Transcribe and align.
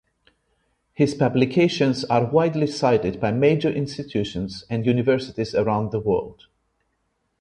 His 0.93 1.13
publications 1.13 2.03
are 2.05 2.25
widely 2.25 2.65
cited 2.65 3.19
by 3.19 3.31
major 3.31 3.69
institutions 3.69 4.65
and 4.67 4.83
universities 4.83 5.53
around 5.53 5.91
the 5.91 5.99
world. 5.99 6.47